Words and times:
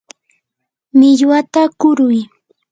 millwata 0.97 1.61
kuruy. 1.79 2.19